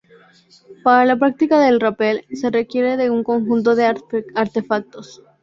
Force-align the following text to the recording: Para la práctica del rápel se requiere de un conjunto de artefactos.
Para 0.83 1.05
la 1.05 1.15
práctica 1.15 1.59
del 1.59 1.79
rápel 1.79 2.25
se 2.33 2.49
requiere 2.49 2.97
de 2.97 3.11
un 3.11 3.23
conjunto 3.23 3.75
de 3.75 3.85
artefactos. 4.33 5.21